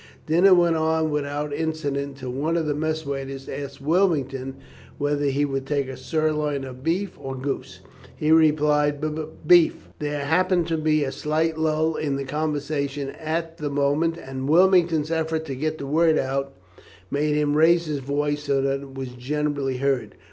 Dinner 0.25 0.55
went 0.55 0.75
on 0.75 1.11
without 1.11 1.53
incident 1.53 2.07
until 2.07 2.31
one 2.31 2.57
of 2.57 2.65
the 2.65 2.73
mess 2.73 3.05
waiters 3.05 3.47
asked 3.47 3.79
Wilmington 3.81 4.55
whether 4.97 5.25
he 5.25 5.45
would 5.45 5.67
take 5.67 5.95
sirloin 5.95 6.63
of 6.63 6.83
beef 6.83 7.11
or 7.19 7.35
goose. 7.35 7.81
He 8.15 8.31
replied, 8.31 8.99
"B 8.99 9.09
b 9.09 9.13
b 9.13 9.21
b 9.21 9.27
beef." 9.45 9.89
There 9.99 10.25
happened 10.25 10.65
to 10.69 10.77
be 10.77 11.03
a 11.03 11.11
slight 11.11 11.55
lull 11.59 11.95
in 11.97 12.15
the 12.15 12.25
conversation 12.25 13.09
at 13.11 13.57
the 13.59 13.69
moment, 13.69 14.17
and 14.17 14.49
Wilmington's 14.49 15.11
effort 15.11 15.45
to 15.45 15.53
get 15.55 15.77
the 15.77 15.85
word 15.85 16.17
out 16.17 16.55
made 17.11 17.35
him 17.35 17.55
raise 17.55 17.85
his 17.85 17.99
voice 17.99 18.45
so 18.45 18.59
that 18.59 18.81
it 18.81 18.95
was 18.95 19.09
generally 19.09 19.77
heard. 19.77 20.15